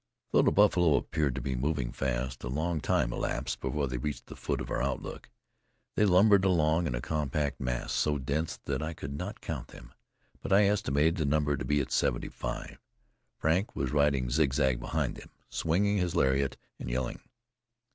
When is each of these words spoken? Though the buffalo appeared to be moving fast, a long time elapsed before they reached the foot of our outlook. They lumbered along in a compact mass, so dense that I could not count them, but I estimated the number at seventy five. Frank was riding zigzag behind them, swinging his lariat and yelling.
Though 0.31 0.41
the 0.41 0.51
buffalo 0.51 0.95
appeared 0.97 1.35
to 1.35 1.41
be 1.43 1.53
moving 1.55 1.91
fast, 1.91 2.43
a 2.43 2.47
long 2.47 2.81
time 2.81 3.13
elapsed 3.13 3.59
before 3.61 3.87
they 3.87 3.99
reached 3.99 4.25
the 4.25 4.35
foot 4.35 4.59
of 4.59 4.71
our 4.71 4.81
outlook. 4.81 5.29
They 5.95 6.05
lumbered 6.05 6.43
along 6.43 6.87
in 6.87 6.95
a 6.95 7.01
compact 7.01 7.59
mass, 7.59 7.93
so 7.93 8.17
dense 8.17 8.57
that 8.65 8.81
I 8.81 8.93
could 8.95 9.13
not 9.13 9.41
count 9.41 9.67
them, 9.67 9.93
but 10.41 10.51
I 10.51 10.65
estimated 10.67 11.17
the 11.17 11.25
number 11.25 11.53
at 11.53 11.91
seventy 11.91 12.29
five. 12.29 12.79
Frank 13.37 13.75
was 13.75 13.91
riding 13.91 14.31
zigzag 14.31 14.79
behind 14.79 15.17
them, 15.17 15.29
swinging 15.49 15.97
his 15.99 16.15
lariat 16.15 16.57
and 16.79 16.89
yelling. 16.89 17.19